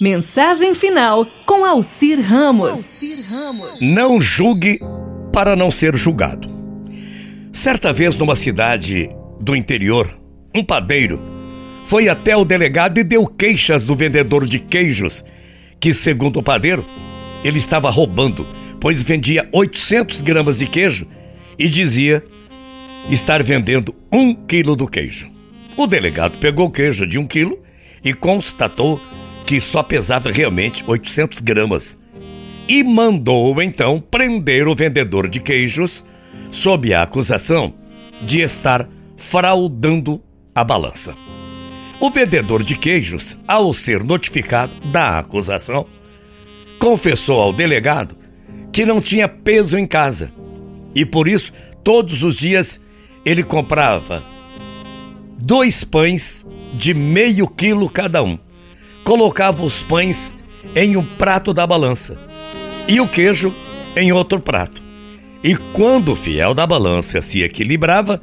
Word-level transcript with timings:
Mensagem 0.00 0.76
final 0.76 1.26
com 1.44 1.64
Alcir 1.64 2.20
Ramos. 2.20 3.00
Não 3.80 4.20
julgue 4.20 4.78
para 5.32 5.56
não 5.56 5.72
ser 5.72 5.96
julgado. 5.96 6.46
Certa 7.52 7.92
vez, 7.92 8.16
numa 8.16 8.36
cidade 8.36 9.10
do 9.40 9.56
interior, 9.56 10.08
um 10.54 10.62
padeiro 10.62 11.20
foi 11.84 12.08
até 12.08 12.36
o 12.36 12.44
delegado 12.44 12.98
e 12.98 13.02
deu 13.02 13.26
queixas 13.26 13.82
do 13.82 13.96
vendedor 13.96 14.46
de 14.46 14.60
queijos, 14.60 15.24
que, 15.80 15.92
segundo 15.92 16.38
o 16.38 16.44
padeiro, 16.44 16.86
ele 17.42 17.58
estava 17.58 17.90
roubando, 17.90 18.46
pois 18.80 19.02
vendia 19.02 19.48
800 19.52 20.22
gramas 20.22 20.60
de 20.60 20.68
queijo 20.68 21.08
e 21.58 21.68
dizia 21.68 22.22
estar 23.10 23.42
vendendo 23.42 23.92
um 24.12 24.32
quilo 24.32 24.76
do 24.76 24.86
queijo. 24.86 25.28
O 25.76 25.88
delegado 25.88 26.38
pegou 26.38 26.66
o 26.66 26.70
queijo 26.70 27.04
de 27.04 27.18
um 27.18 27.26
quilo 27.26 27.58
e 28.04 28.14
constatou 28.14 29.00
que 29.48 29.62
só 29.62 29.82
pesava 29.82 30.30
realmente 30.30 30.84
800 30.86 31.40
gramas. 31.40 31.98
E 32.68 32.84
mandou 32.84 33.62
então 33.62 33.98
prender 33.98 34.68
o 34.68 34.74
vendedor 34.74 35.26
de 35.26 35.40
queijos 35.40 36.04
sob 36.50 36.92
a 36.92 37.00
acusação 37.00 37.72
de 38.20 38.40
estar 38.40 38.86
fraudando 39.16 40.22
a 40.54 40.62
balança. 40.62 41.16
O 41.98 42.10
vendedor 42.10 42.62
de 42.62 42.76
queijos, 42.76 43.38
ao 43.48 43.72
ser 43.72 44.04
notificado 44.04 44.70
da 44.92 45.18
acusação, 45.18 45.86
confessou 46.78 47.40
ao 47.40 47.50
delegado 47.50 48.18
que 48.70 48.84
não 48.84 49.00
tinha 49.00 49.26
peso 49.26 49.78
em 49.78 49.86
casa. 49.86 50.30
E 50.94 51.06
por 51.06 51.26
isso 51.26 51.54
todos 51.82 52.22
os 52.22 52.36
dias 52.36 52.78
ele 53.24 53.42
comprava 53.42 54.22
dois 55.42 55.84
pães 55.84 56.44
de 56.74 56.92
meio 56.92 57.48
quilo 57.48 57.88
cada 57.88 58.22
um 58.22 58.38
colocava 59.08 59.64
os 59.64 59.82
pães 59.82 60.36
em 60.76 60.94
um 60.94 61.02
prato 61.02 61.54
da 61.54 61.66
balança 61.66 62.20
e 62.86 63.00
o 63.00 63.08
queijo 63.08 63.54
em 63.96 64.12
outro 64.12 64.38
prato. 64.38 64.82
E 65.42 65.56
quando 65.72 66.12
o 66.12 66.14
fiel 66.14 66.52
da 66.52 66.66
balança 66.66 67.22
se 67.22 67.42
equilibrava, 67.42 68.20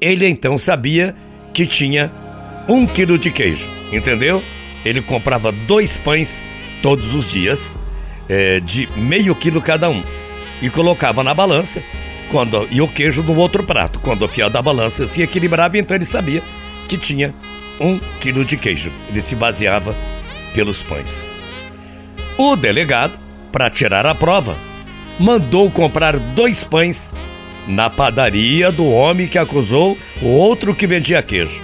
ele 0.00 0.26
então 0.26 0.58
sabia 0.58 1.14
que 1.54 1.64
tinha 1.64 2.10
um 2.68 2.88
quilo 2.88 3.16
de 3.16 3.30
queijo, 3.30 3.68
entendeu? 3.92 4.42
Ele 4.84 5.00
comprava 5.00 5.52
dois 5.52 5.96
pães 5.96 6.42
todos 6.82 7.14
os 7.14 7.30
dias, 7.30 7.78
é, 8.28 8.58
de 8.58 8.88
meio 8.96 9.32
quilo 9.32 9.62
cada 9.62 9.88
um, 9.88 10.02
e 10.60 10.68
colocava 10.68 11.22
na 11.22 11.34
balança 11.34 11.80
quando 12.32 12.66
e 12.68 12.80
o 12.80 12.88
queijo 12.88 13.22
no 13.22 13.36
outro 13.36 13.62
prato. 13.62 14.00
Quando 14.00 14.22
o 14.22 14.28
fiel 14.28 14.50
da 14.50 14.60
balança 14.60 15.06
se 15.06 15.22
equilibrava, 15.22 15.78
então 15.78 15.96
ele 15.96 16.04
sabia 16.04 16.42
que 16.88 16.98
tinha 16.98 17.32
um 17.78 18.00
quilo 18.18 18.44
de 18.44 18.56
queijo. 18.56 18.90
Ele 19.08 19.22
se 19.22 19.36
baseava 19.36 19.94
pelos 20.56 20.82
pães. 20.82 21.28
O 22.38 22.56
delegado, 22.56 23.18
para 23.52 23.68
tirar 23.68 24.06
a 24.06 24.14
prova, 24.14 24.56
mandou 25.20 25.70
comprar 25.70 26.18
dois 26.18 26.64
pães 26.64 27.12
na 27.68 27.90
padaria 27.90 28.72
do 28.72 28.86
homem 28.86 29.28
que 29.28 29.38
acusou 29.38 29.98
o 30.22 30.26
outro 30.28 30.74
que 30.74 30.86
vendia 30.86 31.22
queijo. 31.22 31.60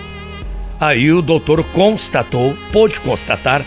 Aí 0.79 1.11
o 1.11 1.23
doutor 1.23 1.65
constatou, 1.65 2.55
pôde 2.71 3.01
constatar, 3.01 3.65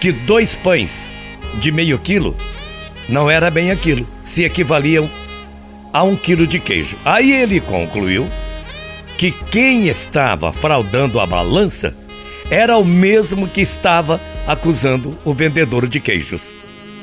que 0.00 0.12
dois 0.12 0.54
pães 0.54 1.12
de 1.54 1.72
meio 1.72 1.98
quilo 1.98 2.36
não 3.08 3.28
era 3.28 3.50
bem 3.50 3.72
aquilo, 3.72 4.06
se 4.22 4.44
equivaliam 4.44 5.10
a 5.92 6.04
um 6.04 6.14
quilo 6.14 6.46
de 6.46 6.60
queijo. 6.60 6.96
Aí 7.04 7.32
ele 7.32 7.60
concluiu 7.60 8.28
que 9.18 9.32
quem 9.32 9.88
estava 9.88 10.52
fraudando 10.52 11.18
a 11.18 11.26
balança 11.26 11.96
era 12.50 12.76
o 12.76 12.84
mesmo 12.84 13.48
que 13.48 13.60
estava 13.60 14.20
acusando 14.46 15.18
o 15.24 15.32
vendedor 15.32 15.86
de 15.86 16.00
queijos. 16.00 16.54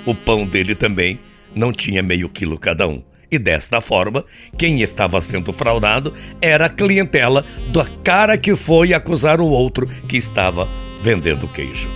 O 0.05 0.13
pão 0.13 0.45
dele 0.45 0.75
também 0.75 1.19
não 1.55 1.71
tinha 1.71 2.03
meio 2.03 2.29
quilo 2.29 2.57
cada 2.57 2.87
um. 2.87 3.03
E 3.31 3.37
desta 3.37 3.79
forma, 3.79 4.25
quem 4.57 4.81
estava 4.81 5.21
sendo 5.21 5.53
fraudado 5.53 6.13
era 6.41 6.65
a 6.65 6.69
clientela 6.69 7.45
da 7.71 7.85
cara 8.03 8.37
que 8.37 8.55
foi 8.55 8.93
acusar 8.93 9.39
o 9.39 9.45
outro 9.45 9.87
que 10.07 10.17
estava 10.17 10.67
vendendo 11.01 11.47
queijo. 11.47 11.87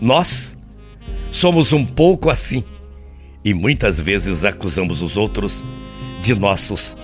Nós 0.00 0.56
somos 1.30 1.72
um 1.72 1.84
pouco 1.84 2.30
assim 2.30 2.64
e 3.44 3.52
muitas 3.52 4.00
vezes 4.00 4.44
acusamos 4.44 5.02
os 5.02 5.16
outros 5.16 5.62
de 6.22 6.34
nossos 6.34 6.96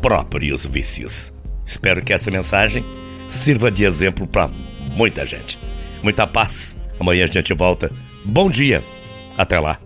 próprios 0.00 0.64
vícios. 0.64 1.32
Espero 1.66 2.02
que 2.02 2.12
essa 2.12 2.30
mensagem 2.30 2.84
sirva 3.28 3.70
de 3.70 3.84
exemplo 3.84 4.26
para 4.26 4.48
muita 4.96 5.26
gente. 5.26 5.58
Muita 6.02 6.26
paz 6.26 6.81
Amanhã 7.02 7.24
a 7.24 7.26
gente 7.26 7.52
volta. 7.52 7.90
Bom 8.24 8.48
dia. 8.48 8.80
Até 9.36 9.58
lá. 9.58 9.80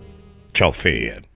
Tchau, 0.53 0.71
feia. 0.71 1.23